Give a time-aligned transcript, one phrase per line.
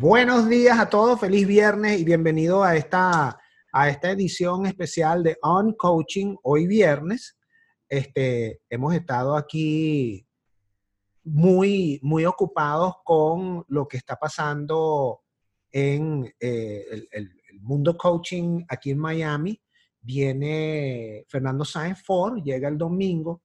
[0.00, 3.38] Buenos días a todos, feliz viernes y bienvenido a esta,
[3.70, 7.38] a esta edición especial de On Coaching hoy viernes.
[7.86, 10.26] Este, hemos estado aquí
[11.22, 15.20] muy, muy ocupados con lo que está pasando
[15.70, 19.60] en eh, el, el, mundo coaching aquí en Miami.
[20.00, 23.42] Viene Fernando Sáenz Ford, llega el domingo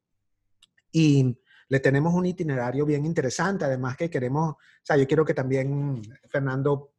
[0.89, 5.33] y le tenemos un itinerario bien interesante, además que queremos, o sea, yo quiero que
[5.33, 6.93] también Fernando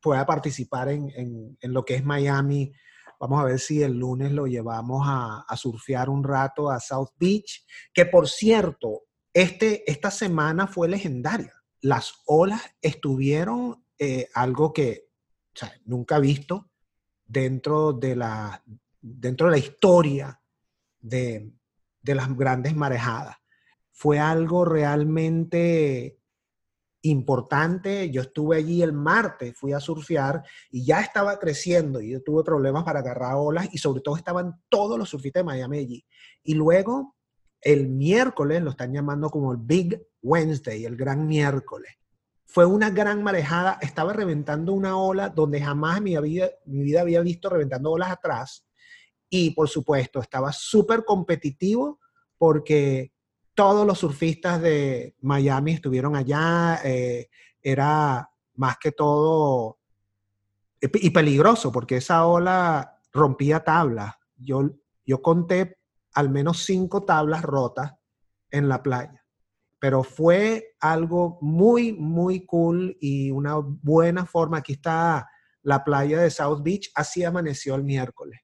[0.00, 2.72] pueda participar en, lo que es Miami.
[3.18, 7.66] Vamos a ver si el lunes lo llevamos a, surfear un rato a South Beach,
[7.92, 11.54] que por cierto, este, esta semana fue legendaria.
[11.80, 15.08] Las olas estuvieron eh, algo que
[15.54, 16.70] o sea, nunca visto
[17.24, 18.62] dentro de la,
[19.00, 20.40] dentro de la historia
[21.00, 21.50] de,
[22.02, 23.36] de las grandes marejadas
[23.96, 26.18] fue algo realmente
[27.00, 28.10] importante.
[28.10, 32.44] Yo estuve allí el martes, fui a surfear y ya estaba creciendo y yo tuve
[32.44, 36.06] problemas para agarrar olas y sobre todo estaban todos los surfistas de Miami allí.
[36.42, 37.16] Y luego
[37.62, 41.92] el miércoles lo están llamando como el Big Wednesday, el gran miércoles.
[42.44, 47.00] Fue una gran marejada, estaba reventando una ola donde jamás en mi vida, mi vida
[47.00, 48.66] había visto reventando olas atrás.
[49.30, 51.98] Y por supuesto, estaba súper competitivo
[52.36, 53.15] porque
[53.56, 56.80] todos los surfistas de Miami estuvieron allá.
[56.84, 57.28] Eh,
[57.60, 59.78] era más que todo
[60.80, 64.14] y peligroso porque esa ola rompía tablas.
[64.36, 64.70] Yo,
[65.04, 65.78] yo conté
[66.12, 67.94] al menos cinco tablas rotas
[68.50, 69.24] en la playa.
[69.78, 74.58] Pero fue algo muy, muy cool y una buena forma.
[74.58, 75.28] Aquí está
[75.62, 76.90] la playa de South Beach.
[76.94, 78.40] Así amaneció el miércoles.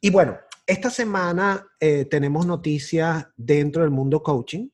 [0.00, 4.68] Y bueno, esta semana eh, tenemos noticias dentro del mundo coaching.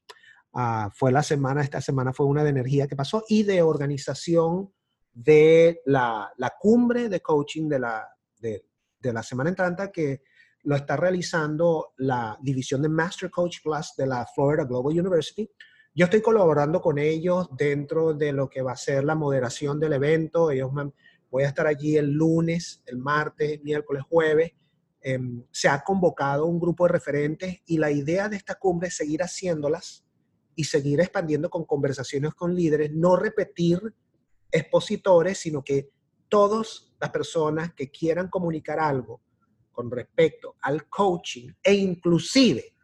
[0.54, 4.72] Ah, fue la semana, esta semana fue una de energía que pasó y de organización
[5.12, 8.08] de la, cumbre de coaching de la,
[8.40, 8.64] de,
[9.02, 10.22] la semana entrante que
[10.62, 15.50] lo está realizando la división de Master Coach Plus de la Florida Global University.
[15.94, 19.92] Yo estoy colaborando con ellos dentro de lo que va a ser la moderación del
[19.92, 20.50] evento.
[20.50, 20.70] Ellos
[21.30, 24.52] voy a estar allí el lunes, el martes, miércoles, jueves
[25.04, 28.96] Em, se ha convocado un grupo de referentes y la idea de esta cumbre es
[28.96, 30.04] seguir haciéndolas
[30.54, 33.80] y seguir expandiendo con conversaciones con líderes, no repetir
[34.50, 35.90] expositores, sino que
[36.28, 39.20] todas las personas que quieran comunicar algo
[39.72, 42.76] con respecto al coaching e inclusive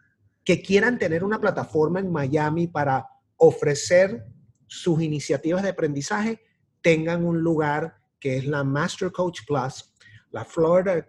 [0.44, 4.24] que quieran tener una plataforma en Miami para ofrecer
[4.66, 6.40] sus iniciativas de aprendizaje,
[6.82, 9.94] tengan un lugar que es la Master Coach Plus,
[10.30, 11.06] la Florida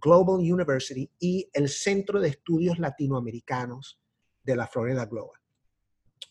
[0.00, 4.00] Global University y el Centro de Estudios Latinoamericanos
[4.42, 5.40] de la Florida Global.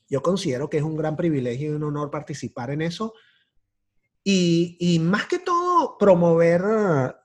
[0.10, 3.14] Yo considero que es un gran privilegio y un honor participar en eso
[4.24, 6.62] y, más que todo promover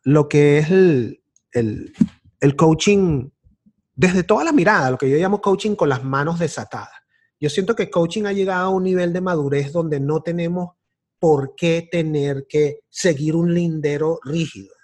[0.04, 1.22] lo que es el,
[1.52, 3.30] el coaching
[3.94, 6.94] desde toda la mirada, lo que yo llamo coaching con las manos desatadas.
[7.40, 10.74] Yo siento que coaching ha llegado a un nivel de madurez donde no tenemos
[11.18, 14.74] por qué tener que seguir un lindero rígido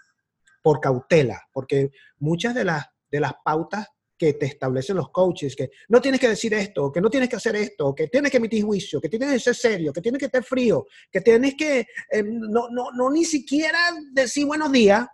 [0.62, 3.88] por cautela, porque muchas de las, de las pautas
[4.20, 7.36] que te establecen los coaches, que no tienes que decir esto, que no tienes que
[7.36, 10.26] hacer esto, que tienes que emitir juicio, que tienes que ser serio, que tienes que
[10.26, 13.78] estar frío, que tienes que em, no, no, no ni siquiera
[14.12, 15.06] decir buenos días.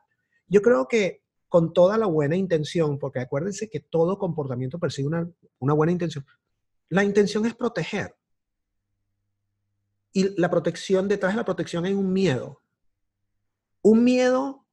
[0.48, 5.30] Yo creo que con toda la buena intención, porque acuérdense que todo comportamiento persigue una,
[5.60, 6.26] una buena intención,
[6.88, 8.16] la intención es proteger.
[10.12, 12.60] Y la protección, detrás de la protección hay un miedo.
[13.82, 14.65] Un miedo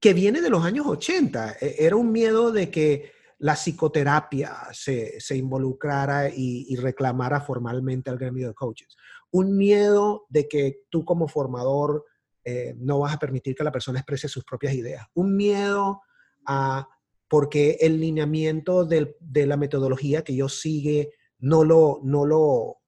[0.00, 1.56] que viene de los años 80.
[1.60, 8.48] E, era un miedo de que la psicoterapia se, involucrara y, reclamara formalmente al gremio
[8.48, 8.96] de coaches.
[9.30, 12.04] Un miedo de que tú como formador
[12.44, 15.06] eh, no vas a permitir que la persona exprese sus propias ideas.
[15.14, 16.02] Un miedo
[16.46, 16.88] a
[17.28, 22.78] porque el lineamiento de la metodología que yo sigue no lo, no, lo,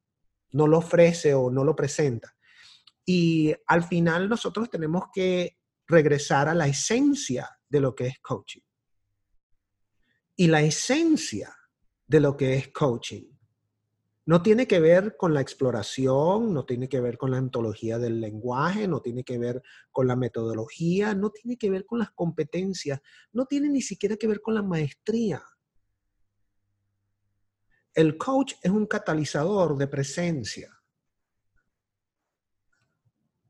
[0.51, 2.35] no lo ofrece o no lo presenta.
[3.05, 5.59] Y al final nosotros tenemos que
[5.93, 8.63] regresar a la esencia de lo que es coaching.
[10.35, 11.55] Y la esencia
[12.07, 13.31] de lo que es coaching
[14.25, 18.21] No tiene que ver con la exploración, no tiene que ver con la ontología del
[18.21, 23.01] lenguaje, no tiene que ver con la metodología, no tiene que ver con las competencias,
[23.33, 25.43] no tiene ni siquiera que ver con la maestría.
[27.95, 30.83] El coach es un catalizador de presencia.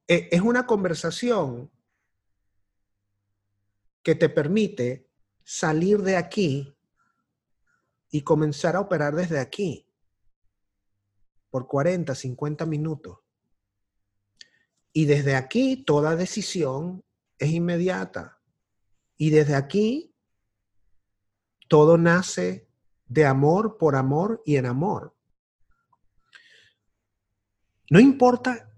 [0.08, 1.71] E, es una conversación
[4.02, 5.08] que te permite
[5.44, 6.76] salir de aquí
[8.10, 9.86] y comenzar a operar desde aquí
[11.50, 13.18] por 40, 50 minutos.
[14.92, 17.04] Y desde aquí toda decisión
[17.38, 18.40] es inmediata.
[19.16, 20.14] Y desde aquí
[21.68, 22.68] todo nace
[23.06, 25.14] de amor por amor y en amor.
[27.90, 28.70] No importa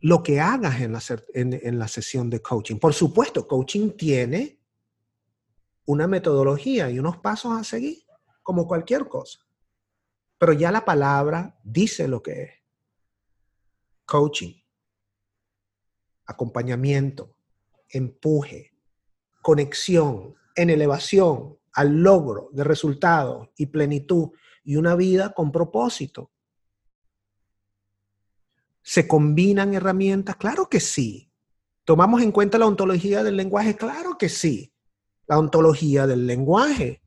[0.00, 1.02] lo que hagas en la,
[1.34, 2.76] en, la sesión de coaching.
[2.76, 4.59] Por supuesto, coaching tiene
[5.90, 8.04] una metodología y unos pasos a seguir,
[8.42, 9.40] como cualquier cosa.
[10.38, 12.50] Pero ya la palabra dice lo que es.
[14.06, 14.54] Coaching,
[16.26, 17.36] acompañamiento,
[17.88, 18.72] empuje,
[19.42, 24.30] conexión, en elevación al logro de resultados y plenitud
[24.64, 26.30] y una vida con propósito.
[28.82, 30.36] ¿Se combinan herramientas?
[30.36, 31.30] Claro que sí.
[31.84, 33.76] ¿Tomamos en cuenta la ontología del lenguaje?
[33.76, 34.69] Claro que sí.
[35.30, 37.00] La ontología del lenguaje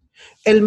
[0.43, 0.57] el,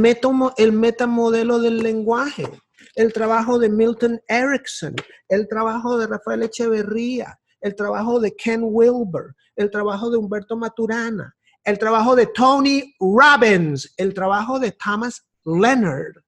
[0.57, 2.49] el metamodelo del lenguaje,
[2.95, 4.95] el trabajo de Milton Erickson,
[5.29, 11.35] el trabajo de Rafael Echeverría, el trabajo de Ken Wilber, el trabajo de Humberto Maturana,
[11.65, 16.23] el trabajo de Tony Robbins, el trabajo de Thomas Leonard,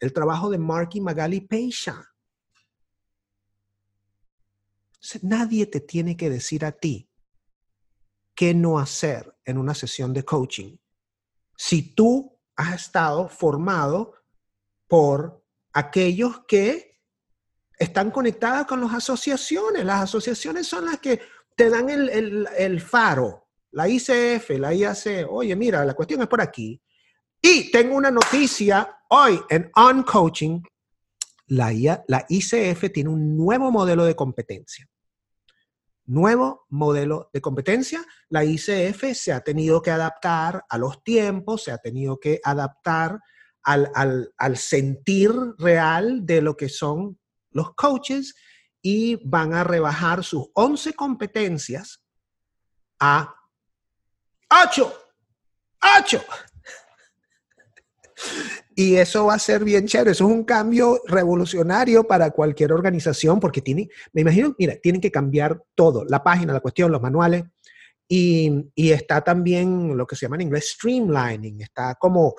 [0.00, 2.06] el trabajo de Marky Magali Peisha.
[5.22, 7.09] Nadie te tiene que decir a ti
[8.40, 10.74] qué no hacer en una sesión de coaching
[11.58, 14.14] si tú has estado formado
[14.88, 15.44] por
[15.74, 17.02] aquellos que
[17.78, 19.84] están conectados con las asociaciones.
[19.84, 21.20] Las asociaciones son las que
[21.54, 25.26] te dan el, faro, la ICF, la IAC.
[25.28, 26.80] Oye, mira, la cuestión es por aquí.
[27.42, 30.62] Y tengo una noticia hoy en On Coaching.
[31.48, 31.70] La,
[32.08, 34.89] la ICF tiene un nuevo modelo de competencia
[36.10, 38.04] nuevo modelo de competencia.
[38.28, 43.20] La ICF se ha tenido que adaptar a los tiempos, se ha tenido que adaptar
[43.62, 47.18] al, sentir real de lo que son
[47.52, 48.34] los coaches
[48.82, 52.02] y van a rebajar sus 11 competencias
[52.98, 53.34] a
[54.64, 54.92] 8.
[55.98, 56.24] 8.
[58.80, 60.12] Y eso va a ser bien chévere.
[60.12, 65.10] Eso es un cambio revolucionario para cualquier organización porque tiene, me imagino, mira, tienen que
[65.10, 67.44] cambiar todo, la página, la cuestión, los manuales.
[68.08, 72.34] Y, está también lo que se llama en inglés streamlining, está como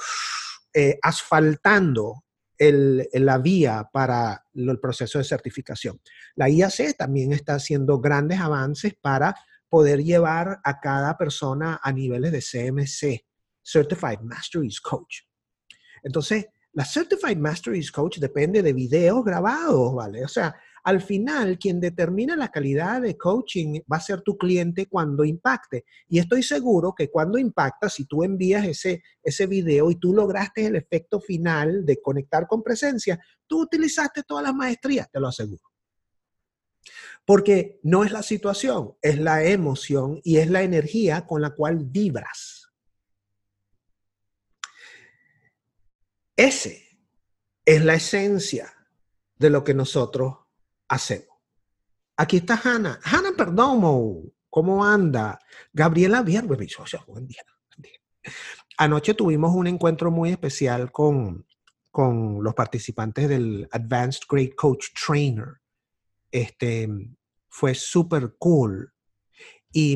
[0.74, 2.24] eh, asfaltando
[2.58, 6.02] la vía para el proceso de certificación.
[6.34, 9.36] La IAC también está haciendo grandes avances para
[9.70, 13.28] poder llevar a cada persona a niveles de CMC,
[13.64, 15.31] Certified Masteries Coach.
[16.04, 20.24] Entonces, la Certified Masteries Coach depende de videos grabados, ¿vale?
[20.24, 24.88] O sea, al final, quien determina la calidad de coaching va a ser tu cliente
[24.88, 25.86] cuando impacte.
[26.08, 30.66] Y estoy seguro que cuando impacta, si tú envías ese, ese video y tú lograste
[30.66, 35.64] el efecto final de conectar con presencia, tú utilizaste todas las maestrías, te lo aseguro.
[37.26, 41.78] Porque no es la situación, es la emoción y es la energía con la cual
[41.86, 42.61] vibras.
[46.42, 46.98] Ese
[47.64, 48.74] es la esencia
[49.38, 50.40] de lo que nosotros
[50.88, 51.38] hacemos.
[52.18, 53.00] Aquí está Hanna.
[53.04, 55.38] Hanna Perdomo, ¿cómo anda?
[55.72, 56.58] Gabriela Vierbe,
[57.06, 57.44] buen día.
[58.80, 61.46] Anoche tuvimos un encuentro muy especial con,
[61.92, 65.62] con los participantes del Advanced Great Coach Trainer.
[66.32, 66.90] Este,
[67.50, 68.92] fue súper cool.
[69.72, 69.96] Y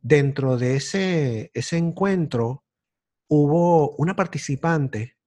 [0.00, 2.64] dentro de ese, ese encuentro
[3.26, 5.17] hubo una participante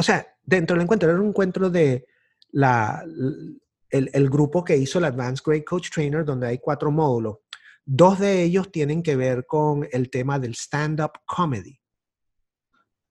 [0.00, 2.06] o sea, dentro del encuentro, era un encuentro de
[2.52, 3.04] la,
[3.90, 7.36] el, grupo que hizo el Advanced Great Coach Trainer, donde hay cuatro módulos.
[7.84, 11.78] Dos de ellos tienen que ver con el tema del stand-up comedy.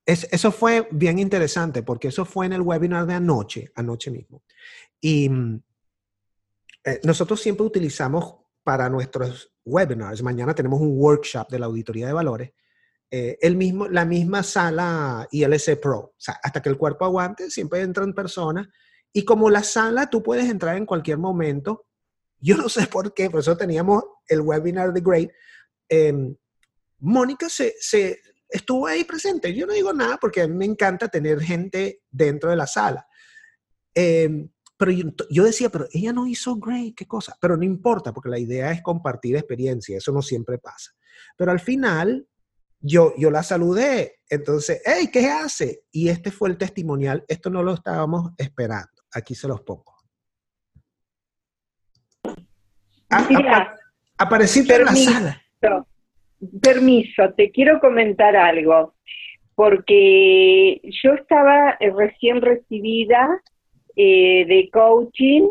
[0.03, 4.41] eso fue bien interesante porque eso fue en el webinar de anoche, anoche mismo.
[4.99, 5.29] Y
[6.85, 12.13] eh, nosotros siempre utilizamos para nuestros webinars, mañana tenemos un workshop de la auditoría de
[12.13, 12.51] valores,
[13.11, 15.99] eh, el mismo, la misma sala ILC Pro.
[15.99, 18.67] O sea, hasta que el cuerpo aguante, siempre entran personas.
[19.11, 21.87] Y como la sala, tú puedes entrar en cualquier momento.
[22.39, 25.31] Yo no sé por qué, por eso teníamos el webinar de Great.
[25.89, 26.35] Em,
[26.99, 27.73] Mónica se,
[28.47, 29.53] estuvo ahí presente.
[29.55, 33.07] Yo no digo nada porque a mí me encanta tener gente dentro de la sala.
[33.95, 34.91] Em, pero
[35.29, 37.35] yo, decía, pero ella no hizo great, qué cosa.
[37.41, 40.91] Pero no importa, porque la idea es compartir experiencia, eso no siempre pasa.
[41.35, 42.25] Pero al final,
[42.79, 44.19] yo, yo la saludé.
[44.29, 45.81] Entonces, hey, ¿qué hace?
[45.91, 47.23] Y este fue el testimonial.
[47.27, 48.87] Esto no lo estábamos esperando.
[49.13, 49.95] Aquí se los pongo.
[54.17, 55.41] apareciste en la sala.
[56.61, 58.95] Permiso, te quiero comentar algo.
[59.55, 63.41] Porque yo estaba eh, recién recibida
[63.95, 65.49] eh, de coaching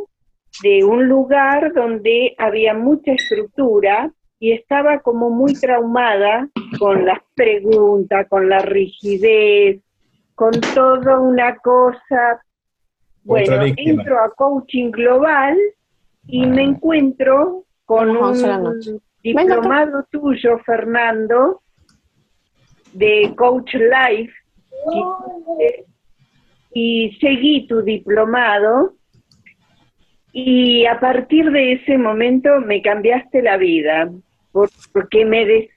[0.62, 8.26] de un lugar donde había mucha estructura y estaba como muy traumada con las preguntas,
[8.28, 9.80] con la rigidez,
[10.34, 12.42] con toda una cosa.
[13.24, 15.56] Bueno, entro a coaching global
[16.26, 21.62] y me encuentro con un diplomado tuyo, Fernando,
[22.92, 24.32] de Coach Life,
[26.72, 28.94] y seguí tu diplomado
[30.32, 34.10] y a partir de ese momento me cambiaste la vida,
[34.92, 35.68] porque me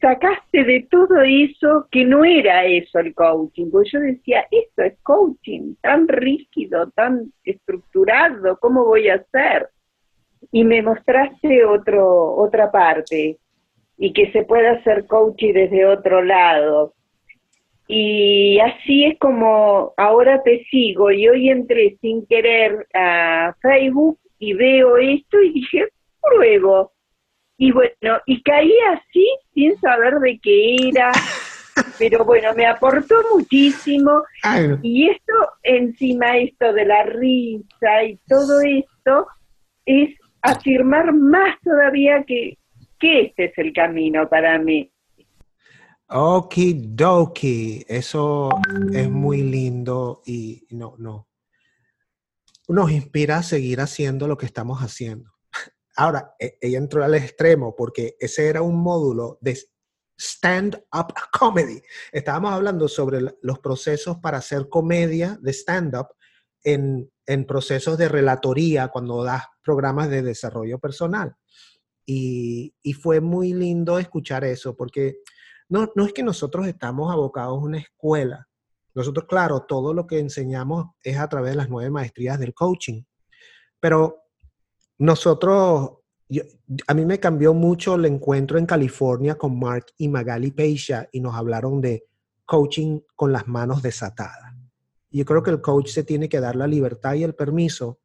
[0.00, 4.98] sacaste de todo eso que no era eso el coaching, porque yo decía, esto es
[5.02, 9.68] coaching, tan rígido, tan estructurado, ¿cómo voy a hacer?
[10.52, 13.38] Y me mostraste otro, otra parte,
[13.98, 16.94] y que se puede hacer coaching desde otro lado.
[17.88, 24.54] Y así es como ahora te sigo y hoy entré sin querer a Facebook y
[24.54, 25.88] veo esto y dije,
[26.20, 26.95] pruebo.
[27.58, 31.10] Y bueno, y caí así sin saber de qué era,
[31.98, 34.22] pero bueno, me aportó muchísimo.
[34.82, 35.32] Y esto,
[35.62, 39.26] encima esto de la risa y todo esto,
[39.86, 42.58] es afirmar más todavía que,
[42.98, 44.92] que este es el camino para mí.
[46.08, 48.50] Okidoki, eso
[48.92, 51.26] es muy lindo y no, no.
[52.68, 55.35] Nos inspira a seguir haciendo lo que estamos haciendo.
[55.96, 59.58] Ahora, e, ella entró al extremo porque ese era un módulo de
[60.18, 61.82] stand-up comedy.
[62.12, 66.08] Estábamos hablando sobre los procesos para hacer comedia de stand-up
[66.62, 71.34] en, en, procesos de relatoría cuando das programas de desarrollo personal.
[72.04, 75.20] Y, y fue muy lindo escuchar eso porque
[75.68, 78.48] no, no es que nosotros estamos abocados a una escuela.
[78.94, 83.02] Nosotros, claro, todo lo que enseñamos es a través de las nueve maestrías del coaching.
[83.80, 84.25] Pero
[84.98, 85.90] nosotros,
[86.86, 91.20] a mí me cambió mucho el encuentro en California con Mark y Magali Peisha y
[91.20, 92.06] nos hablaron de
[92.44, 94.54] coaching con las manos desatadas.
[95.10, 98.00] Yo creo que el coach se tiene que dar la libertad y el permiso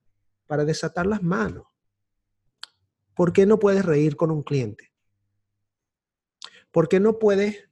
[0.47, 1.65] para desatar las manos.
[3.15, 4.91] ¿Por qué no puedes reír con un cliente?
[6.71, 7.69] ¿Por qué no puedes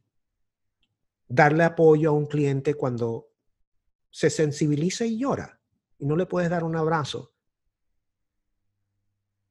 [1.27, 3.27] darle apoyo a un cliente cuando
[4.09, 5.59] se sensibiliza y llora
[5.97, 7.33] y no le puedes dar un abrazo?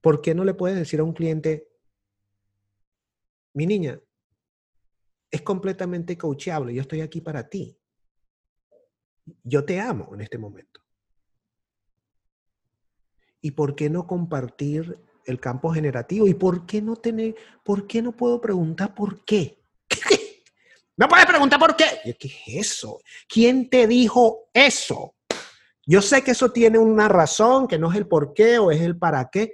[0.01, 1.69] ¿Por qué no le puedes decir a un cliente,
[3.55, 4.01] mi niña,
[5.31, 7.77] es completamente coachable, yo estoy aquí para ti.
[9.43, 10.81] Yo te amo en este momento.
[13.41, 16.27] ¿Y por qué no compartir el campo generativo.
[16.27, 19.63] ¿Y por qué no tener, por qué no puedo preguntar por qué?
[20.97, 21.85] No puedes preguntar por qué.
[22.19, 22.99] ¿Qué es eso?
[23.29, 25.15] ¿Quién te dijo eso?
[25.87, 28.81] Yo sé que eso tiene una razón, que no es el por qué o es
[28.81, 29.53] el para qué.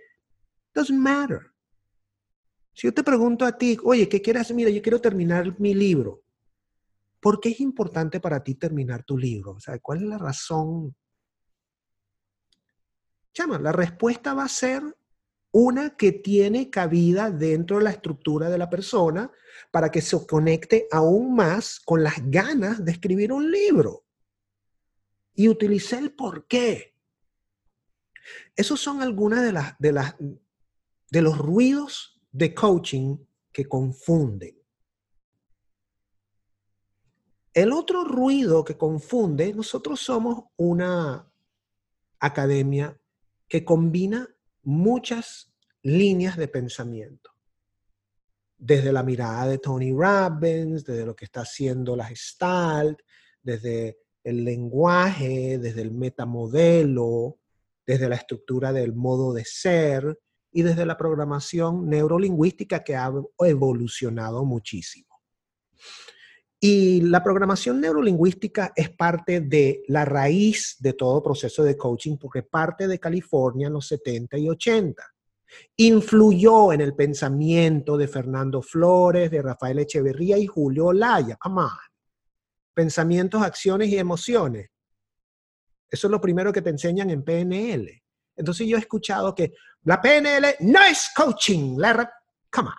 [0.74, 1.52] Doesn't matter.
[2.72, 4.52] Si yo te pregunto a ti, oye, ¿qué quieres?
[4.52, 6.24] Mira, yo quiero terminar mi libro.
[7.20, 9.52] ¿Por qué es importante para ti terminar tu libro?
[9.52, 10.94] O sea, ¿cuál es la razón?
[13.32, 14.82] Chama, la respuesta va a ser
[15.52, 19.30] una que tiene cabida dentro de la estructura de la persona
[19.70, 24.04] para que se conecte aún más con las ganas de escribir un libro.
[25.34, 26.96] Y utilicé el por qué.
[28.56, 30.16] Esos son algunas de las
[31.14, 33.16] de los ruidos de coaching
[33.52, 34.60] que confunden.
[37.52, 41.32] El otro ruido que confunde, nosotros somos una
[42.18, 43.00] academia
[43.46, 44.28] que combina
[44.64, 47.30] muchas líneas de pensamiento.
[48.58, 52.98] Desde la mirada de Tony Robbins, desde lo que está haciendo la Gestalt,
[53.40, 57.38] desde el lenguaje, desde el metamodelo,
[57.86, 60.18] desde la estructura del modo de ser
[60.54, 65.20] y desde la programación neurolingüística que ha evolucionado muchísimo.
[66.60, 72.44] Y la programación neurolingüística es parte de la raíz de todo proceso de coaching porque
[72.44, 75.02] parte de California en los 70 y 80.
[75.76, 81.36] Influyó en el pensamiento de Fernando Flores, de Rafael Echeverría y Julio Olaya.
[81.44, 81.68] On.
[82.72, 84.70] Pensamientos, acciones y emociones.
[85.90, 88.03] Eso es lo primero que te enseñan en PNL.
[88.36, 91.76] Entonces yo he escuchado que la PNL no es coaching.
[91.78, 92.10] La
[92.50, 92.74] Come on.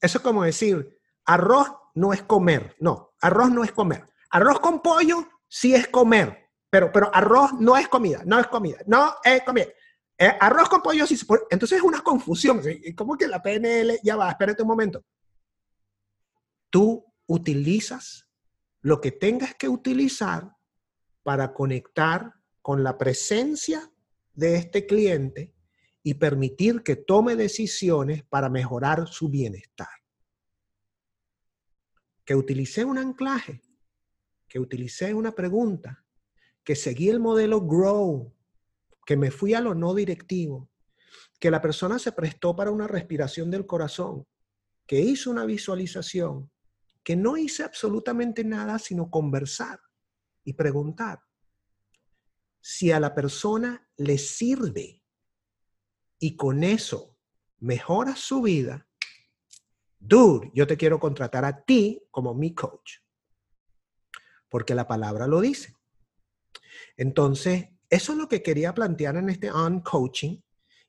[0.00, 2.76] Eso es como decir, arroz no es comer.
[2.80, 4.06] No, arroz no es comer.
[4.30, 8.78] Arroz con pollo sí es comer, pero, pero arroz no es comida, no es comida,
[8.86, 9.66] no es comida.
[10.18, 12.62] Eh, arroz con pollo sí se Entonces es una confusión.
[12.96, 14.00] ¿Cómo que la PNL?
[14.02, 15.04] Ya va, espérate un momento.
[16.70, 18.26] Tú utilizas
[18.80, 20.56] lo que tengas que utilizar
[21.22, 23.91] para conectar con la presencia
[24.34, 25.54] de este cliente
[26.02, 29.88] y permitir que tome decisiones para mejorar su bienestar.
[32.24, 33.62] Que utilicé un anclaje,
[34.48, 36.04] que utilicé una pregunta,
[36.64, 38.32] que seguí el modelo Grow,
[39.04, 40.70] que me fui a lo no directivo,
[41.38, 44.26] que la persona se prestó para una respiración del corazón,
[44.86, 46.50] que hizo una visualización,
[47.02, 49.80] que no hice absolutamente nada sino conversar
[50.44, 51.20] y preguntar
[52.62, 55.02] si a la persona le sirve
[56.20, 57.18] y con eso
[57.58, 58.88] mejora su vida,
[59.98, 62.98] dude, yo te quiero contratar a ti como mi coach.
[64.48, 65.74] Porque la palabra lo dice.
[66.96, 70.40] Entonces, eso es lo que quería plantear en este on coaching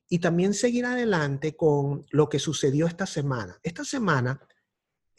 [0.08, 3.60] y también seguir adelante con lo que sucedió esta semana.
[3.64, 4.40] Esta semana,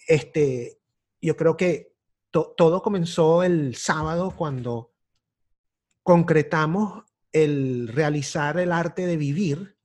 [0.07, 0.81] este,
[1.21, 1.97] yo creo que
[2.31, 4.94] todo comenzó el sábado cuando
[6.05, 9.77] concretamos el realizar el arte de vivir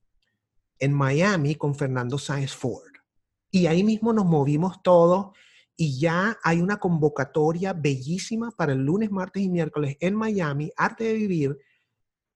[0.78, 2.92] en Miami con Fernando Sáenz Ford.
[3.50, 5.36] Y ahí mismo nos movimos todos
[5.76, 11.04] y ya hay una convocatoria bellísima para el lunes, martes y miércoles en Miami, Arte
[11.04, 11.58] de Vivir,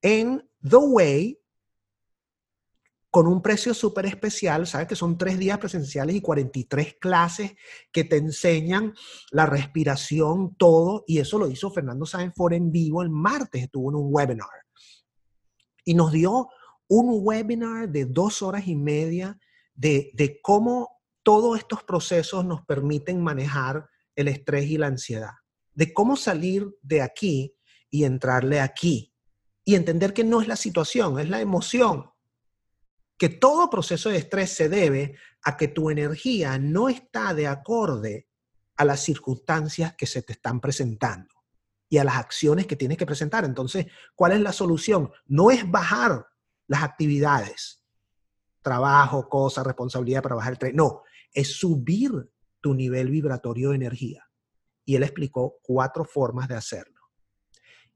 [0.00, 1.38] en The Way,
[3.14, 7.54] con un precio súper especial, sabes que son tres días presenciales y 43 clases
[7.92, 8.92] que te enseñan
[9.30, 13.94] la respiración, todo, y eso lo hizo Fernando Sáenz en vivo el martes, estuvo en
[13.94, 14.48] un webinar.
[15.84, 16.48] Y nos dio
[16.88, 19.38] un webinar de dos horas y media
[19.74, 25.34] de, de cómo todos estos procesos nos permiten manejar el estrés y la ansiedad,
[25.72, 27.54] de cómo salir de aquí
[27.90, 29.14] y entrarle aquí,
[29.64, 32.12] y entender que no es la situación, es la emoción
[33.16, 38.28] que todo proceso de estrés se debe a que tu energía no está de acorde
[38.76, 41.34] a las circunstancias que se te están presentando
[41.88, 43.44] y a las acciones que tienes que presentar.
[43.44, 45.10] Entonces, ¿cuál es la solución?
[45.26, 46.26] No es bajar
[46.66, 47.84] las actividades,
[48.62, 50.74] trabajo, cosas, responsabilidad para bajar el estrés.
[50.74, 52.10] No, es subir
[52.60, 54.28] tu nivel vibratorio de energía.
[54.84, 57.00] Y él explicó cuatro formas de hacerlo.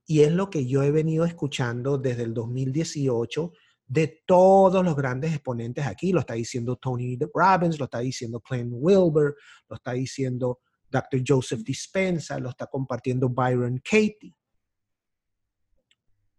[0.07, 3.53] Y es lo que yo he venido escuchando desde el 2018
[3.89, 6.13] de todos los grandes exponentes aquí.
[6.13, 9.35] Lo está diciendo Tony Robbins, lo está diciendo Glenn Wilber,
[9.69, 11.23] lo está diciendo Dr.
[11.27, 14.35] Joseph Dispensa, lo está compartiendo Byron Katie.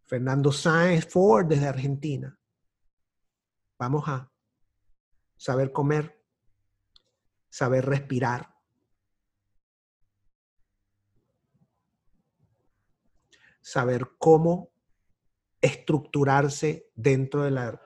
[0.05, 2.35] Fernando Sáenz Ford desde Argentina.
[3.77, 4.31] Vamos a
[5.38, 6.23] saber comer,
[7.49, 8.55] saber respirar.
[13.62, 14.71] Saber cómo
[15.62, 17.82] estructurarse dentro de la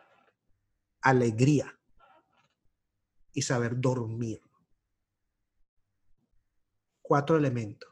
[1.02, 1.78] alegría
[3.34, 4.42] y saber dormir.
[7.02, 7.90] Cuatro elementos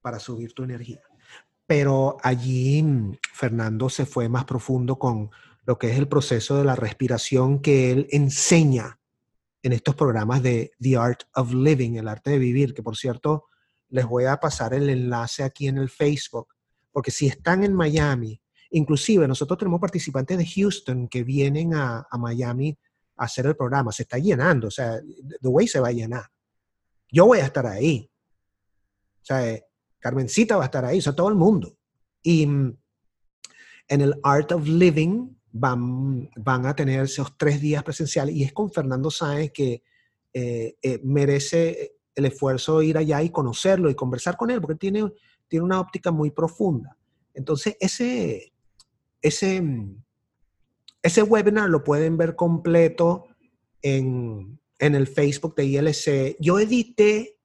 [0.00, 1.02] para subir tu energía.
[1.66, 2.84] Pero allí
[3.32, 5.30] Fernando se fue más profundo con
[5.64, 8.98] lo que es el proceso de la respiración que él enseña
[9.62, 13.46] en estos programas de The Art of Living, el arte de vivir, que por cierto
[13.88, 16.48] les voy a pasar el enlace aquí en el Facebook,
[16.90, 18.41] porque si están en Miami
[18.72, 22.76] Inclusive nosotros tenemos participantes de Houston que vienen a, Miami
[23.16, 23.92] a hacer el programa.
[23.92, 24.98] Se está llenando, o sea,
[25.40, 26.24] The Way se va a llenar.
[27.10, 28.10] Yo voy a estar ahí.
[29.20, 29.64] O sea, eh,
[29.98, 31.76] Carmencita va a estar ahí, o sea, todo el mundo.
[32.22, 32.78] Y mm,
[33.88, 38.52] en el Art of Living van, van a tener esos tres días presenciales y es
[38.54, 39.82] con Fernando Sáenz que
[40.32, 45.12] eh, eh, merece el esfuerzo ir allá y conocerlo y conversar con él, porque tiene,
[45.46, 46.96] tiene una óptica muy profunda.
[47.34, 48.51] Entonces, ese,
[49.22, 49.62] ese,
[51.02, 53.28] ese webinar lo pueden ver completo
[53.80, 56.36] en, el Facebook de ILC.
[56.40, 57.38] Yo edité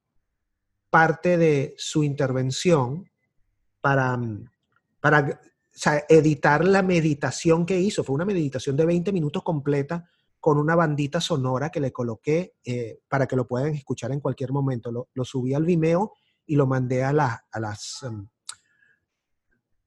[0.90, 3.08] parte de su intervención
[3.80, 4.18] para,
[5.00, 5.40] para
[6.08, 8.02] editar la meditación que hizo.
[8.02, 10.08] Fue una meditación de 20 minutos completa
[10.40, 14.50] con una bandita sonora que le coloqué eh, para que lo puedan escuchar en cualquier
[14.50, 14.90] momento.
[14.90, 16.14] Lo, subí al Vimeo
[16.44, 18.28] y lo mandé a, la, a las, um,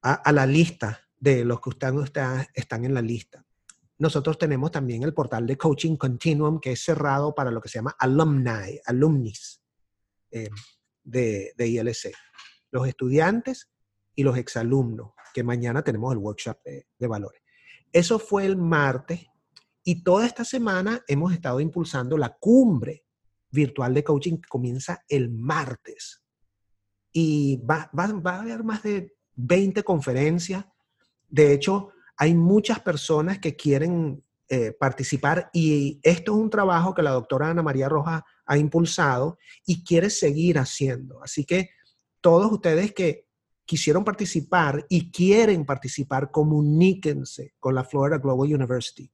[0.00, 2.04] a la lista de los que están,
[2.52, 3.46] están en la lista.
[3.98, 7.78] Nosotros tenemos también el portal de Coaching Continuum, que es cerrado para lo que se
[7.78, 9.62] llama alumni, alumnis
[10.32, 10.50] eh,
[11.04, 12.12] de, de ILC.
[12.72, 13.70] Los estudiantes
[14.16, 17.40] y los exalumnos, que mañana tenemos el workshop de, valores.
[17.92, 19.24] Eso fue el martes
[19.84, 23.04] y toda esta semana hemos estado impulsando la cumbre
[23.48, 26.24] virtual de coaching que comienza el martes.
[27.12, 30.66] Y va, va a haber más de 20 conferencias.
[31.32, 37.02] De hecho, hay muchas personas que quieren eh, participar y esto es un trabajo que
[37.02, 41.22] la doctora Ana María Rojas ha impulsado y quiere seguir haciendo.
[41.22, 41.70] Así que
[42.20, 43.26] todos ustedes que
[43.64, 49.10] quisieron participar y quieren participar, comuníquense con la Florida Global University,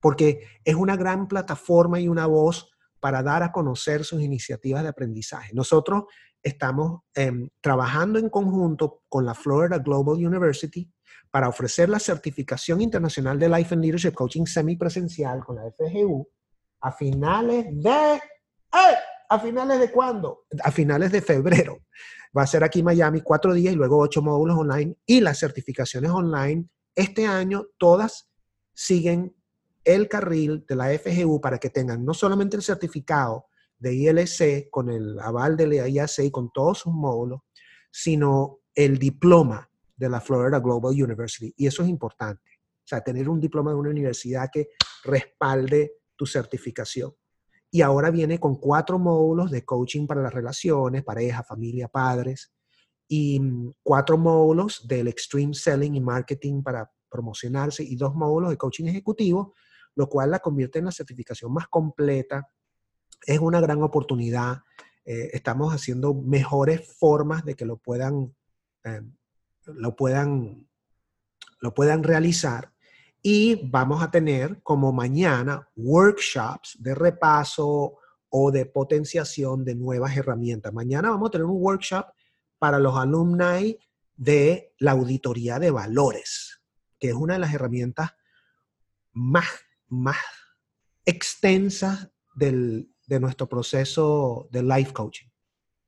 [0.00, 4.88] porque es una gran plataforma y una voz para dar a conocer sus iniciativas de
[4.88, 5.52] aprendizaje.
[5.52, 6.04] Nosotros
[6.42, 10.90] estamos em, trabajando en conjunto con la Florida Global University
[11.30, 16.28] para ofrecer la certificación internacional de Life and Leadership Coaching semipresencial con la FGU
[16.80, 18.14] a finales de...
[18.14, 18.96] ¡eh!
[19.30, 20.46] ¿A finales de cuándo?
[20.64, 21.80] A finales de febrero.
[22.36, 25.38] Va a ser aquí en Miami cuatro días y luego ocho módulos online y las
[25.38, 26.66] certificaciones online.
[26.94, 28.30] Este año todas
[28.72, 29.36] siguen
[29.84, 33.46] el carril de la FGU para que tengan no solamente el certificado
[33.78, 37.40] de ILC con el aval de la IAC y con todos sus módulos,
[37.90, 39.67] sino el diploma
[39.98, 41.52] de la Florida Global University.
[41.56, 42.50] Y eso es importante.
[42.78, 44.70] O sea, tener un diploma de una universidad que
[45.04, 47.12] respalde tu certificación.
[47.70, 52.54] Y ahora viene con cuatro módulos de coaching para las relaciones, pareja, familia, padres,
[53.06, 58.56] y mm, cuatro módulos del Extreme Selling y Marketing para promocionarse y dos módulos de
[58.56, 59.54] coaching ejecutivo,
[59.94, 62.48] lo cual la convierte en la certificación más completa.
[63.26, 64.58] Es una gran oportunidad.
[65.04, 68.34] Eh, estamos haciendo mejores formas de que lo puedan
[68.84, 69.17] em,
[69.74, 70.68] lo puedan,
[71.60, 72.72] lo puedan realizar.
[73.22, 77.98] Y vamos a tener como mañana workshops de repaso
[78.30, 80.72] o de potenciación de nuevas herramientas.
[80.72, 82.06] Mañana vamos a tener un workshop
[82.58, 83.78] para los alumni
[84.16, 86.60] de la auditoría de valores,
[86.98, 88.10] que es una de las herramientas
[89.12, 89.46] más,
[89.88, 90.18] más
[91.04, 95.28] extensas del, de nuestro proceso de life coaching.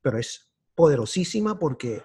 [0.01, 2.03] Pero es poderosísima porque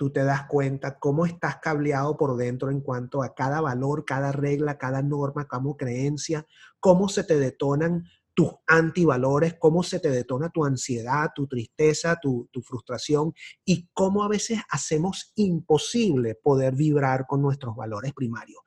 [0.00, 4.32] tú te das cuenta cómo estás cableado por dentro en cuanto a cada valor, cada
[4.32, 6.46] regla, cada norma, como creencia,
[6.80, 12.48] cómo se te detonan tus antivalores, cómo se te detona tu ansiedad, tu tristeza, tu,
[12.64, 18.62] frustración y cómo a veces hacemos imposible poder vibrar con nuestros valores primarios.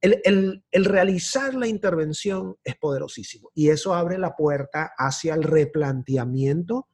[0.00, 6.88] El, realizar la intervención es poderosísimo y eso abre la puerta hacia el replanteamiento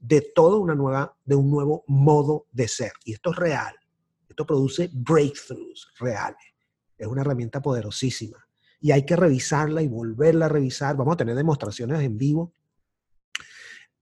[0.00, 2.92] de todo una nueva, de un nuevo modo de ser.
[3.04, 3.74] Y esto es real.
[4.28, 6.40] Esto produce breakthroughs reales.
[6.96, 8.38] Es una herramienta poderosísima.
[8.80, 10.96] Y hay que revisarla y volverla a revisar.
[10.96, 12.54] Vamos a tener demostraciones en vivo.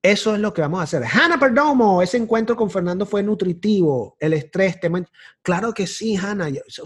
[0.00, 1.02] Eso es lo que vamos a hacer.
[1.04, 4.16] Hanna Perdomo, ese encuentro con Fernando fue nutritivo.
[4.20, 5.04] El estrés, tema...
[5.42, 6.48] Claro que sí, Hanna.
[6.48, 6.84] Eso,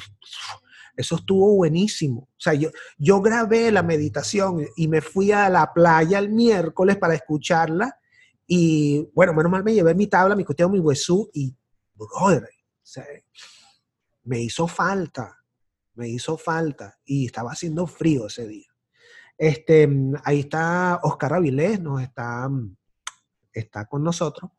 [0.96, 2.22] eso, estuvo buenísimo.
[2.22, 6.96] O sea, yo, yo grabé la meditación y me fui a la playa el miércoles
[6.96, 7.98] para escucharla
[8.54, 11.56] y bueno, menos mal me llevé mi tabla, mi costeo, mi huesú y,
[11.94, 12.46] brother,
[14.24, 15.38] me hizo falta,
[15.94, 18.68] me hizo falta y estaba haciendo frío ese día.
[19.38, 19.88] Este,
[20.22, 22.50] ahí está Oscar Avilés, nos está,
[23.54, 24.50] está con nosotros.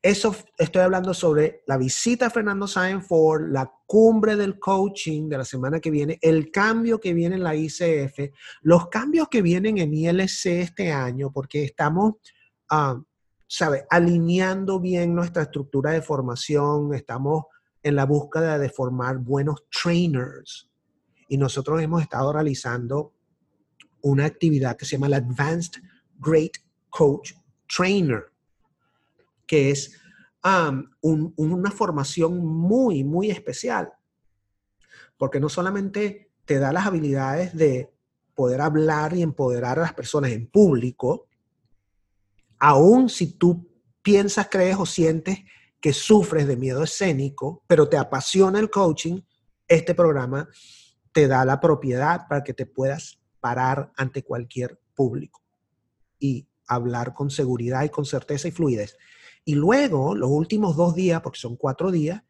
[0.00, 5.36] Eso estoy hablando sobre la visita a Fernando Sáenz Ford, la cumbre del coaching de
[5.36, 9.76] la semana que viene, el cambio que viene en la ICF, los cambios que vienen
[9.76, 12.14] en ILC este año, porque estamos
[12.72, 13.02] Ah,
[13.52, 13.84] ¿sabe?
[13.90, 17.46] Alineando bien nuestra estructura de formación, estamos
[17.82, 20.70] en la búsqueda de formar buenos trainers.
[21.28, 23.12] Y nosotros hemos estado realizando
[24.02, 25.82] una actividad que se llama el Advanced
[26.20, 26.58] Great
[26.90, 27.32] Coach
[27.66, 28.26] Trainer,
[29.48, 30.00] que es
[31.00, 33.92] una formación muy, muy especial,
[35.18, 37.92] porque no solamente te da las habilidades de
[38.36, 41.26] poder hablar y empoderar a las personas en público,
[42.60, 43.68] aún si tú
[44.02, 45.38] piensas, crees o sientes
[45.80, 49.22] que sufres de miedo escénico, pero te apasiona el coaching,
[49.66, 50.48] este programa
[51.12, 55.42] te da la propiedad para que te puedas parar ante cualquier público
[56.18, 58.96] y hablar con seguridad y con certeza y fluidez.
[59.44, 62.22] Y luego, los últimos dos días, porque son cuatro días,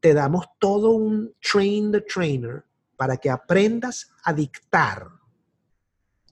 [0.00, 2.64] te damos todo un train the trainer
[2.96, 5.08] para que aprendas a dictar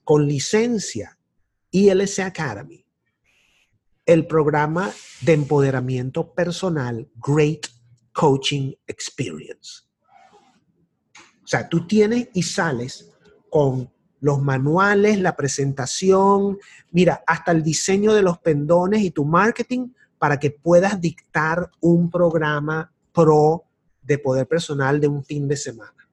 [0.04, 1.16] con licencia
[1.70, 2.84] ILC Academy
[4.12, 7.68] el programa de empoderamiento personal Great
[8.12, 9.84] Coaching Experience.
[11.44, 13.08] O sea, tú tienes y sales
[13.48, 16.58] con los manuales, la presentación,
[16.90, 22.10] mira, hasta el diseño de los pendones y tu marketing para que puedas dictar un
[22.10, 23.62] programa pro
[24.02, 26.08] de poder personal de un fin de semana,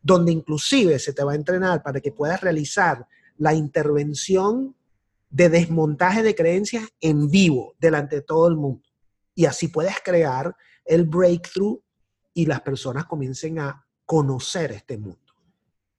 [0.00, 4.74] donde inclusive se te va a entrenar para que puedas realizar la intervención
[5.32, 8.82] de desmontaje de creencias en vivo delante de todo el mundo.
[9.34, 11.80] Y así puedes crear el breakthrough
[12.34, 15.18] y las personas comiencen a conocer este mundo.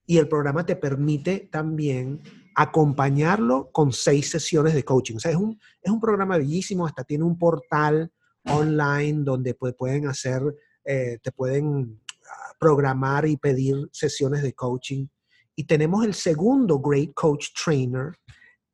[0.06, 2.22] Y el programa te permite también
[2.56, 5.16] acompañarlo con seis sesiones de coaching.
[5.16, 8.12] O sea, es un, es un programa bellísimo, hasta tiene un portal
[8.46, 10.44] online donde pueden hacer,
[10.86, 15.08] eh, te pueden ah, programar y pedir sesiones de coaching.
[15.56, 18.12] Y tenemos el segundo Great Coach Trainer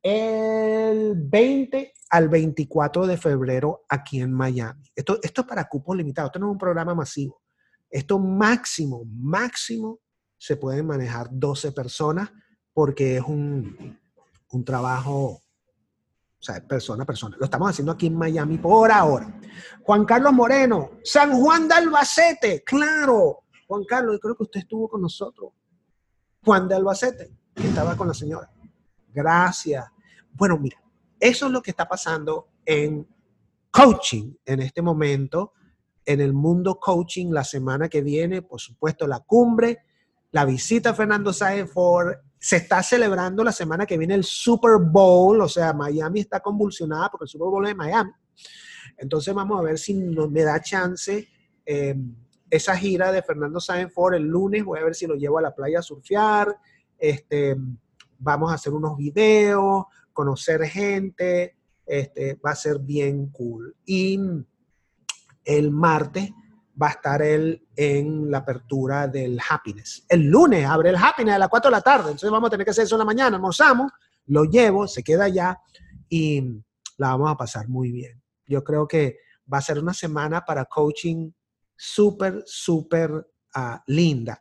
[0.02, 4.90] el 20 al 24 de febrero aquí en Miami.
[4.94, 7.40] Esto, esto es para cupos limitados, esto no es un programa masivo.
[7.88, 10.00] Esto máximo, máximo
[10.38, 12.30] se pueden manejar 12 personas
[12.72, 13.98] porque es un,
[14.52, 15.42] un trabajo, o
[16.38, 17.36] sea, persona a persona.
[17.38, 19.40] Lo estamos haciendo aquí en Miami por ahora.
[19.82, 23.44] Juan Carlos Moreno, San Juan de Albacete, claro.
[23.66, 25.52] Juan Carlos, yo creo que usted estuvo con nosotros.
[26.44, 28.50] Juan de Albacete, estaba con la señora.
[29.12, 29.86] Gracias.
[30.32, 30.80] Bueno, mira,
[31.18, 33.06] eso es lo que está pasando en
[33.70, 35.52] coaching en este momento,
[36.04, 39.78] en el mundo coaching la semana que viene, por supuesto, la cumbre,
[40.32, 44.78] la visita a Fernando Sáenz Ford, se está celebrando la semana que viene el Super
[44.80, 48.12] Bowl, o sea, Miami está convulsionada porque el Super Bowl es de Miami.
[48.96, 51.28] Entonces vamos a ver si me da chance
[51.66, 51.94] eh,
[52.48, 55.42] esa gira de Fernando Sáenz Ford el lunes, voy a ver si lo llevo a
[55.42, 56.56] la playa a surfear,
[56.98, 57.56] este,
[58.20, 63.74] vamos a hacer unos videos, conocer gente, este, va a ser bien cool.
[63.84, 64.20] Y
[65.44, 66.30] el martes
[66.80, 70.04] va a estar él en la apertura del Happiness.
[70.08, 72.64] El lunes abre el Happiness a las 4 de la tarde, entonces vamos a tener
[72.64, 73.90] que hacer eso en la mañana, almorzamos,
[74.26, 75.58] lo llevo, se queda allá
[76.08, 76.42] y
[76.96, 78.22] la vamos a pasar muy bien.
[78.46, 79.18] Yo creo que
[79.52, 81.30] va a ser una semana para coaching
[81.76, 84.40] súper, súper ah, linda.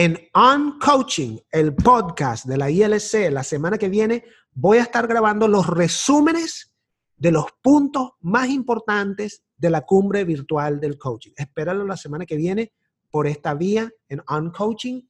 [0.00, 5.08] En On Coaching, el podcast de la ILC, la semana que viene voy a estar
[5.08, 6.72] grabando los resúmenes
[7.16, 11.32] de los puntos más importantes de la cumbre virtual del coaching.
[11.36, 12.72] Espéralo la semana que viene
[13.10, 15.02] por esta vía en On Coaching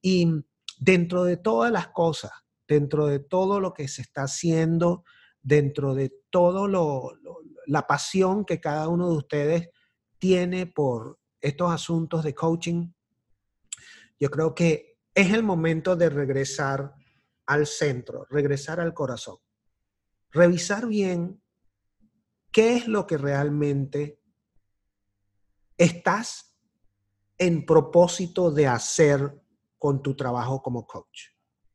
[0.00, 0.28] y
[0.78, 2.30] dentro de todas las cosas,
[2.68, 5.02] dentro de todo lo que se está haciendo,
[5.42, 7.14] dentro de todo lo,
[7.66, 9.70] la pasión que cada uno de ustedes
[10.20, 12.92] tiene por estos asuntos de coaching,
[14.18, 16.94] yo creo que es el momento de regresar
[17.46, 19.38] al centro, regresar al corazón,
[20.30, 21.42] revisar bien
[22.50, 24.20] qué es lo que realmente
[25.76, 26.56] estás
[27.38, 29.42] en propósito de hacer
[29.78, 31.28] con tu trabajo como coach,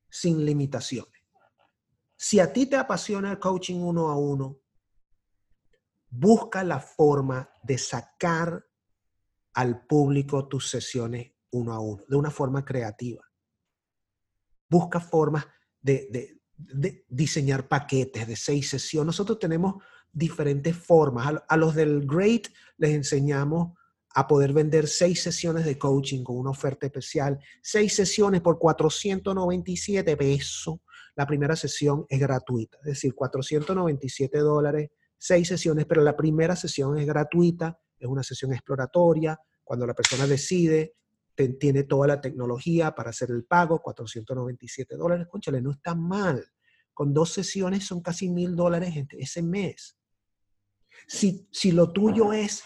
[0.10, 1.22] sin limitaciones.
[2.18, 4.60] Si a ti te apasiona el coaching uno a uno,
[6.10, 8.66] busca la forma de sacar
[9.54, 13.24] al público tus sesiones uno a uno, de una forma creativa.
[14.70, 15.46] Busca formas
[15.82, 16.40] de,
[17.08, 19.08] diseñar paquetes de seis sesiones.
[19.08, 21.42] Nosotros tenemos diferentes formas.
[21.48, 23.78] A, los del Great les enseñamos
[24.14, 30.18] a poder vender seis sesiones de coaching con una oferta especial, seis sesiones por 497
[30.18, 30.80] pesos.
[31.16, 36.98] La primera sesión es gratuita, es decir, 497 dólares, seis sesiones, pero la primera sesión
[36.98, 40.96] es gratuita, es una sesión exploratoria, cuando la persona decide
[41.50, 45.28] tiene toda la tecnología para hacer el pago, 497 dólares.
[45.30, 46.46] Conchale, no está mal.
[46.94, 49.98] Con dos sesiones son casi mil dólares ese mes.
[51.08, 52.64] Si, si lo tuyo es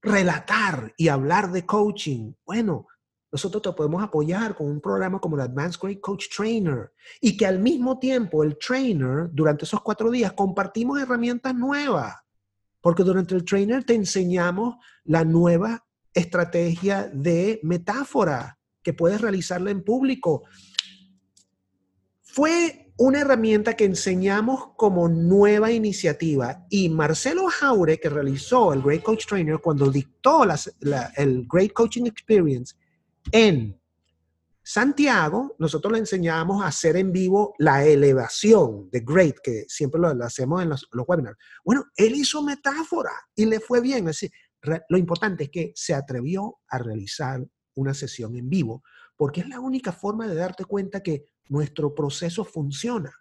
[0.00, 2.86] relatar y hablar de coaching, bueno,
[3.30, 7.46] nosotros te podemos apoyar con un programa como el Advanced Great Coach Trainer y que
[7.46, 12.14] al mismo tiempo el trainer, durante esos cuatro días, compartimos herramientas nuevas.
[12.80, 15.84] Porque durante el trainer te enseñamos la nueva
[16.18, 20.44] estrategia de metáfora que puedes realizarla en público.
[22.22, 29.02] Fue una herramienta que enseñamos como nueva iniciativa y Marcelo Jaure, que realizó el Great
[29.02, 30.42] Coach Trainer cuando dictó
[31.16, 32.74] el Great Coaching Experience
[33.32, 33.78] en
[34.70, 40.08] Santiago, nosotros le enseñamos a hacer en vivo la elevación de Great, que siempre lo,
[40.22, 41.38] hacemos en los, webinars.
[41.64, 44.08] Bueno, él hizo metáfora y le fue bien.
[44.08, 44.30] Es
[44.62, 48.82] lo importante es que se atrevió a realizar una sesión en vivo,
[49.16, 53.12] porque es la única forma de darte cuenta que nuestro proceso funciona.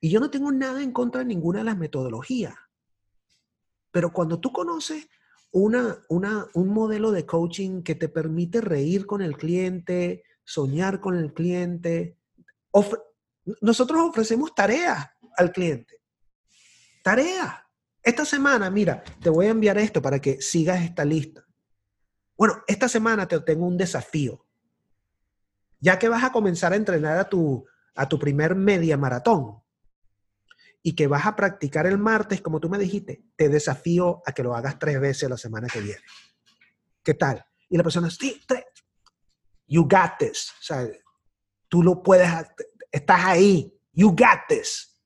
[0.00, 2.54] Y yo no tengo nada en contra de ninguna de las metodologías,
[3.90, 5.08] pero cuando tú conoces
[5.52, 11.32] una, un modelo de coaching que te permite reír con el cliente, soñar con el
[11.32, 12.18] cliente,
[13.60, 16.00] nosotros ofrecemos tareas al cliente.
[17.02, 17.63] Tareas.
[18.04, 21.46] Esta semana, mira, te voy a enviar esto para que sigas esta lista.
[22.36, 24.44] Bueno, esta semana te tengo un desafío.
[25.80, 29.62] Ya que vas a comenzar a entrenar a tu, a tu primer media maratón
[30.82, 34.42] y que vas a practicar el martes, como tú me dijiste, te desafío a que
[34.42, 36.02] lo hagas tres veces la semana que viene.
[37.02, 37.42] ¿Qué tal?
[37.70, 38.64] Y la persona, sí, tres.
[39.66, 40.50] You got this.
[40.60, 40.86] O sea,
[41.68, 42.28] tú lo puedes,
[42.92, 43.74] estás ahí.
[43.92, 45.02] You got this.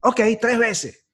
[0.00, 1.05] Ok, tres veces.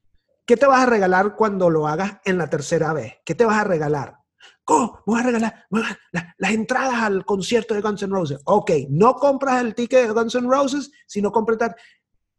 [0.52, 3.14] ¿Qué te vas a regalar cuando lo hagas en la tercera vez?
[3.24, 4.18] ¿Qué te vas a regalar?
[4.62, 5.02] ¿Cómo?
[5.06, 5.64] Voy a regalar
[6.10, 8.38] las, entradas al concierto de Guns N' Roses.
[8.44, 11.74] Ok, no compras el ticket de Guns N' Roses, sino compras...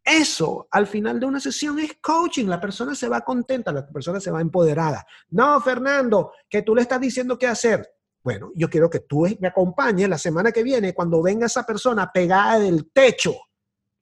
[0.04, 2.46] Eso al final de una sesión es coaching.
[2.46, 5.04] La persona se va contenta, la persona se va empoderada.
[5.30, 7.84] No, Fernando, que tú le estás diciendo qué hacer.
[8.22, 12.12] Bueno, yo quiero que tú me acompañes la semana que viene cuando venga esa persona
[12.12, 13.34] pegada del techo,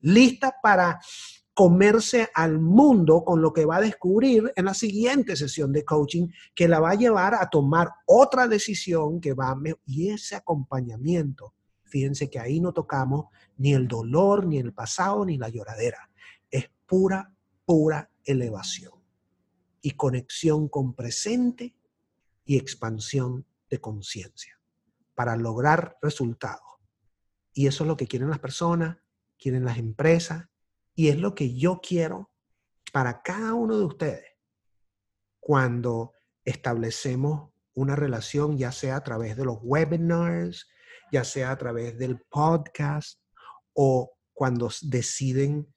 [0.00, 1.00] lista para
[1.54, 6.28] comerse al mundo con lo que va a descubrir en la siguiente sesión de coaching
[6.54, 9.58] que la va a llevar a tomar otra decisión que va a...
[9.84, 13.26] Y ese acompañamiento, fíjense que ahí no tocamos
[13.58, 16.10] ni el dolor, ni el pasado, ni la lloradera.
[16.50, 17.34] Es pura,
[17.66, 18.94] pura elevación
[19.82, 21.76] y conexión con presente
[22.46, 24.58] y expansión de conciencia
[25.14, 26.60] para lograr resultados.
[27.52, 28.96] Y eso es lo que quieren las personas,
[29.38, 30.46] quieren las empresas,
[30.94, 32.30] y es lo que yo quiero
[32.92, 34.26] para cada uno de ustedes
[35.40, 36.12] cuando
[36.44, 40.68] establecemos una relación, ya sea a través de los webinars,
[41.10, 43.18] ya sea a través del podcast
[43.74, 45.72] o cuando deciden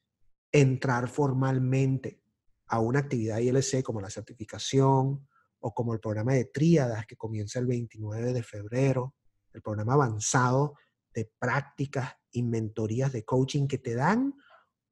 [0.51, 2.21] entrar formalmente
[2.67, 5.27] a una actividad ILC como la certificación
[5.59, 9.15] o como el programa de tríadas que comienza el 29 de febrero,
[9.53, 10.75] el programa avanzado
[11.13, 14.35] de prácticas y mentorías de coaching que te dan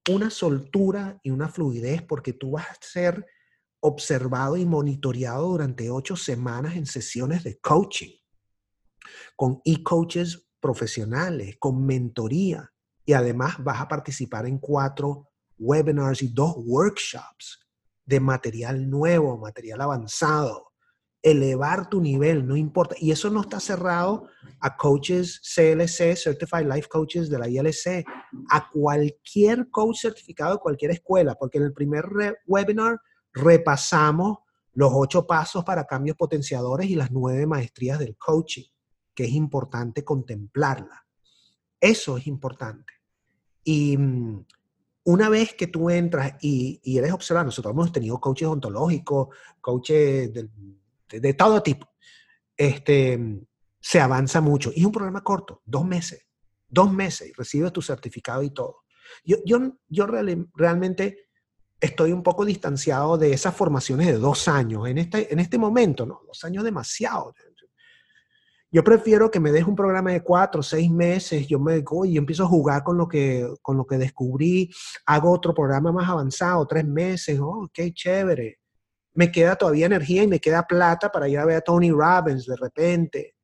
[0.10, 3.26] una soltura y una fluidez porque tú vas a ser
[3.80, 8.16] observado y monitoreado durante ocho semanas en sesiones de coaching,
[9.36, 12.72] con e-coaches profesionales, con mentoría,
[13.06, 17.60] y además vas a participar en cuatro webinars y dos workshops
[18.06, 20.73] de material nuevo, material avanzado,
[21.24, 22.96] elevar tu nivel, no importa.
[23.00, 24.28] Y eso no está cerrado
[24.60, 28.06] a coaches CLC, Certified Life Coaches de la ILC,
[28.50, 32.06] a cualquier coach certificado de cualquier escuela, porque en el primer
[32.46, 33.00] webinar
[33.34, 34.40] repasamos
[34.74, 38.66] los ocho pasos para cambios potenciadores y las nueve maestrías del coaching,
[39.16, 41.06] que es importante contemplarla.
[41.80, 42.94] Eso es importante.
[43.64, 44.46] Y mm,
[45.06, 49.30] una vez que tú entras y, y eres observado, nosotros hemos tenido coaches ontológicos,
[49.62, 50.50] coaches del
[51.10, 51.88] de todo tipo,
[52.58, 53.20] este,
[53.80, 54.72] se avanza mucho.
[54.74, 56.26] Y es un programa corto, dos meses,
[56.68, 58.84] dos meses, y recibes tu certificado y todo.
[59.24, 61.30] Yo, yo, yo realmente
[61.80, 64.88] estoy un poco distanciado de esas formaciones de dos años.
[64.88, 66.22] En este, en este momento, ¿no?
[66.26, 67.34] Dos años demasiado.
[68.72, 72.46] Yo prefiero que me deje un programa de cuatro, seis meses, yo me y empiezo
[72.46, 74.72] a jugar con lo, que, con lo que descubrí,
[75.06, 78.63] hago otro programa más avanzado, tres meses, oh, qué chévere
[79.14, 82.46] me queda todavía energía y me queda plata para ir a ver a Tony Robbins
[82.46, 83.36] de repente.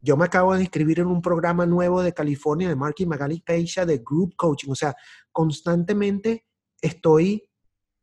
[0.00, 3.84] Yo me acabo de inscribir en un programa nuevo de California de Marky Magali Peisha
[3.84, 4.70] de Group Coaching.
[4.70, 4.94] O sea,
[5.32, 6.46] constantemente
[6.80, 7.48] estoy,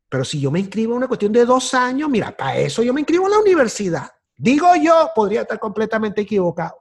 [0.09, 2.93] pero si yo me inscribo en una cuestión de dos años, mira, para eso yo
[2.93, 4.09] me inscribo en la universidad.
[4.35, 6.75] Digo yo, podría estar completamente equivocado.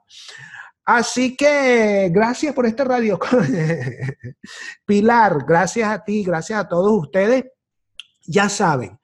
[0.85, 3.17] Así que gracias por este radio.
[4.85, 7.45] Pilar, gracias a ti, gracias a todos ustedes.
[8.25, 8.99] Ya saben,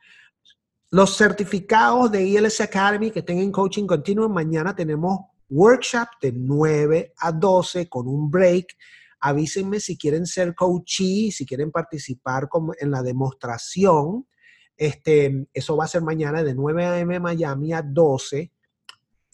[0.91, 7.31] los certificados de ILS Academy que tengan coaching continuo, mañana tenemos workshop de 9 a
[7.31, 8.75] 12 con un break.
[9.19, 14.27] Avísenme si quieren ser coachee, si quieren participar como en la demostración.
[14.75, 17.19] Este, eso va a ser mañana de 9 a.m.
[17.19, 18.51] Miami a 12.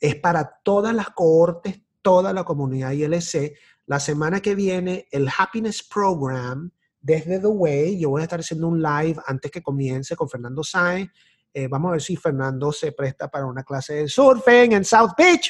[0.02, 3.54] Es para todas las cohortes, toda la comunidad ILC.
[3.86, 6.70] La semana que viene, el Happiness Program
[7.00, 8.00] desde The Way.
[8.00, 11.12] Yo voy a estar haciendo un live antes que comience con Fernando Sáenz
[11.58, 15.12] eh, vamos a ver si Fernando se presta para una clase de surfing en South
[15.18, 15.50] Beach.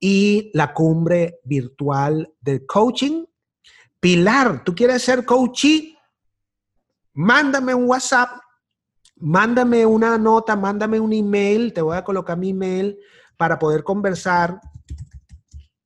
[0.00, 3.24] Y la cumbre virtual de coaching.
[4.00, 5.96] Pilar, ¿tú quieres ser coachee?
[7.14, 8.30] Mándame un WhatsApp,
[9.14, 12.98] mándame una nota, mándame un email, te voy a colocar mi email
[13.36, 14.60] para poder conversar,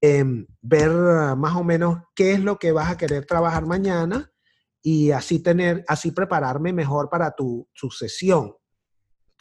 [0.00, 0.90] em, ver
[1.36, 4.32] más o menos qué es lo que vas a querer trabajar mañana
[4.80, 8.54] y así tener, así prepararme mejor para tu sucesión.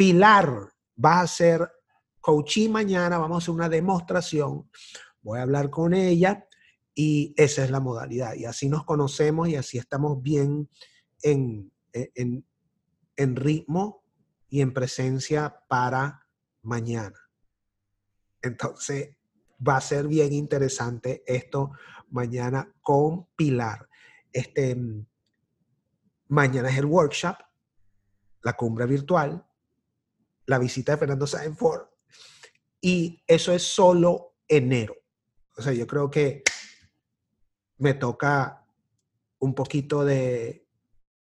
[0.01, 1.71] Pilar va a ser
[2.19, 4.67] coachí mañana, vamos a hacer una demostración,
[5.21, 6.47] voy a hablar con ella
[6.95, 8.33] y esa es la modalidad.
[8.33, 10.67] Y así nos conocemos y así estamos bien
[11.21, 12.43] en, en,
[13.15, 14.03] en ritmo
[14.49, 16.27] y en presencia para
[16.63, 17.19] mañana.
[18.41, 19.15] Entonces,
[19.59, 21.73] va a ser bien interesante esto
[22.09, 23.87] mañana con Pilar.
[24.33, 24.75] Este,
[26.27, 27.35] mañana es el workshop,
[28.41, 29.45] la cumbre virtual,
[30.45, 31.87] la visita de Fernando Sáenz Ford,
[32.81, 34.95] y eso es solo enero.
[35.57, 36.43] O sea, yo creo que
[37.77, 38.65] me toca
[39.39, 40.67] un poquito de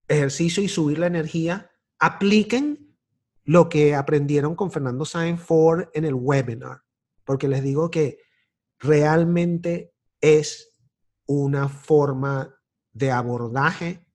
[0.09, 1.71] ejercicio y subir la energía.
[1.99, 2.97] Apliquen
[3.45, 6.83] lo que aprendieron con Fernando Sáenz Ford en el webinar,
[7.25, 8.19] porque les digo que
[8.79, 10.77] realmente es
[11.27, 12.55] una forma
[12.93, 14.07] de abordaje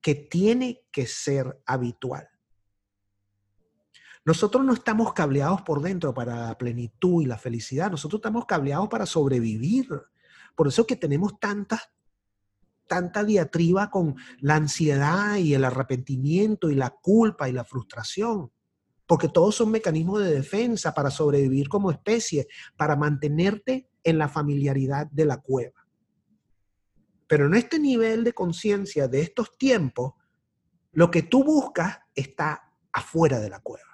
[0.00, 2.28] que tiene que ser habitual.
[4.24, 8.88] Nosotros no estamos cableados por dentro para la plenitud y la felicidad, nosotros estamos cableados
[8.88, 9.88] para sobrevivir.
[10.54, 11.82] Por eso que tenemos tanta,
[12.86, 18.50] tanta diatriba con la ansiedad y el arrepentimiento y la culpa y la frustración.
[19.06, 22.48] Porque todos son mecanismos de defensa para sobrevivir como especie,
[22.78, 25.86] para mantenerte en la familiaridad de la cueva.
[27.26, 30.14] Pero en este nivel de conciencia de estos tiempos,
[30.92, 33.93] lo que tú buscas está afuera de la cueva.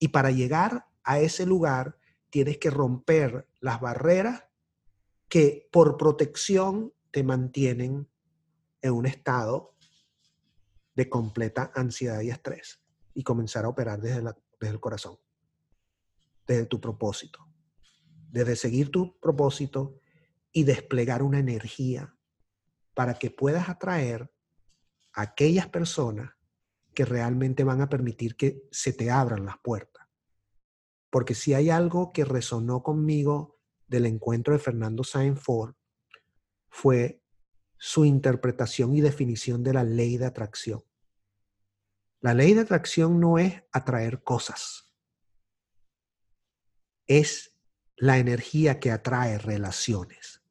[0.00, 1.96] Y para llegar a ese lugar
[2.30, 4.44] tienes que romper las barreras
[5.28, 8.08] que por protección te mantienen
[8.82, 9.76] en un estado
[10.96, 12.82] de completa ansiedad y estrés
[13.14, 14.22] y comenzar a operar desde,
[14.60, 15.18] desde el corazón,
[16.46, 17.46] desde tu propósito,
[18.30, 20.00] desde seguir tu propósito
[20.52, 22.16] y desplegar una energía
[22.94, 24.32] para que puedas atraer
[25.12, 26.32] a aquellas personas
[26.94, 29.89] que realmente van a permitir que se te abran las puertas.
[31.10, 33.58] Porque si hay algo que resonó conmigo
[33.88, 35.74] del encuentro de Fernando Sainz Ford,
[36.68, 37.22] fue
[37.76, 40.84] su interpretación y definición de la ley de atracción.
[42.20, 44.92] La ley de atracción no es atraer cosas,
[47.06, 47.56] es
[47.96, 50.42] la energía que atrae relaciones.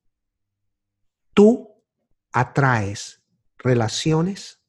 [1.34, 1.84] Tú
[2.32, 3.24] atraes
[3.58, 4.62] relaciones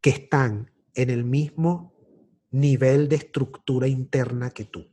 [0.00, 1.93] que están en el mismo
[2.54, 4.88] nivel de estructura interna que tú.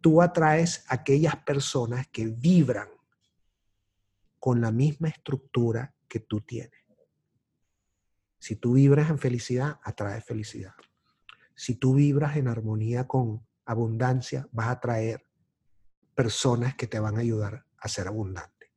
[0.00, 2.88] Tú atraes aquellas personas que vibran
[4.38, 6.80] con la misma estructura que tú tienes.
[8.38, 10.72] Si tú vibras en felicidad, atraes felicidad.
[11.54, 15.26] Si tú vibras en armonía con abundancia, vas a atraer
[16.14, 18.72] personas que te van a ayudar a ser abundante.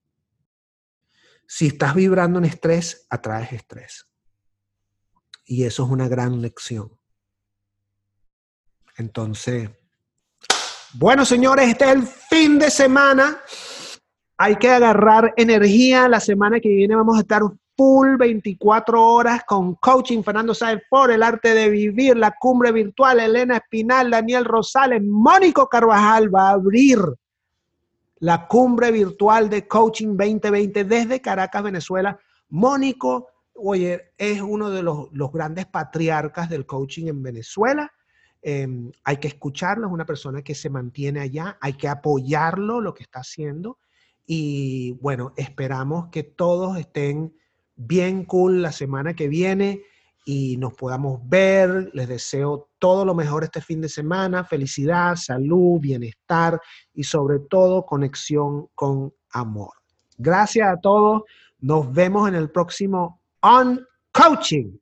[1.47, 4.09] Si estás vibrando en estrés, atraes estrés.
[5.45, 6.91] Y eso es una gran lección.
[8.97, 9.69] Entonces,
[10.93, 13.37] bueno, señores, este es el fin de semana.
[14.37, 16.07] Hay que agarrar energía.
[16.07, 17.41] La semana que viene vamos a estar
[17.75, 23.19] full 24 horas con coaching Fernando Sáenz por el arte de vivir, la cumbre virtual,
[23.19, 26.99] Elena Espinal, Daniel Rosales, Mónico Carvajal va a abrir
[28.19, 32.17] la cumbre virtual de coaching 2020 desde Caracas, Venezuela.
[32.49, 37.91] Mónico oye, es uno de los, grandes patriarcas del coaching en Venezuela.
[38.41, 42.93] Em, hay que escucharlo, es una persona que se mantiene allá, hay que apoyarlo, lo
[42.93, 43.79] que está haciendo.
[44.27, 47.33] Y bueno, esperamos que todos estén
[47.75, 49.81] bien cool la semana que viene
[50.25, 51.91] y nos podamos ver.
[51.93, 56.59] Les deseo todo lo mejor este fin de semana, felicidad, salud, bienestar
[56.93, 59.73] y sobre todo conexión con amor.
[60.17, 61.23] Gracias a todos.
[61.59, 63.85] Nos vemos en el próximo on
[64.15, 64.79] coaching.